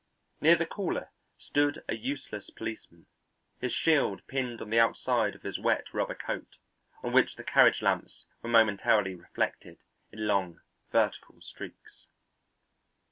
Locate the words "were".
8.41-8.49